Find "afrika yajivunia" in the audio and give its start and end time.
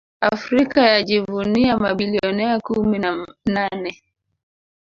0.21-1.77